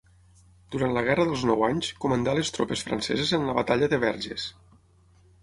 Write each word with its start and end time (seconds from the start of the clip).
Durant 0.75 0.95
la 0.95 1.03
Guerra 1.07 1.25
dels 1.31 1.43
Nou 1.49 1.61
Anys 1.67 1.89
comandà 2.05 2.35
les 2.39 2.51
tropes 2.57 2.83
franceses 2.89 3.35
en 3.41 3.47
la 3.51 3.57
Batalla 3.61 3.93
de 3.95 4.01
Verges. 4.07 4.49